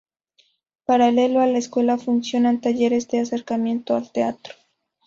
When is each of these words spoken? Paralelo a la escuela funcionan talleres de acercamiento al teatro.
Paralelo 0.83 1.41
a 1.41 1.45
la 1.45 1.59
escuela 1.59 1.99
funcionan 1.99 2.59
talleres 2.59 3.07
de 3.09 3.19
acercamiento 3.19 3.95
al 3.95 4.11
teatro. 4.11 4.55